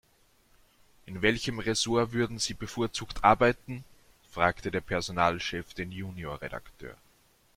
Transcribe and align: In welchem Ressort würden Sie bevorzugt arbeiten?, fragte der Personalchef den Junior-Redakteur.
In 1.05 1.21
welchem 1.21 1.59
Ressort 1.59 2.11
würden 2.11 2.39
Sie 2.39 2.55
bevorzugt 2.55 3.23
arbeiten?, 3.23 3.83
fragte 4.31 4.71
der 4.71 4.81
Personalchef 4.81 5.75
den 5.75 5.91
Junior-Redakteur. 5.91 6.97